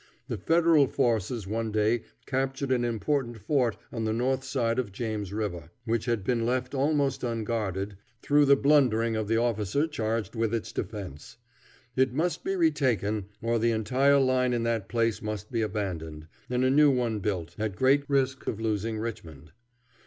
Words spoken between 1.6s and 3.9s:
day captured an important fort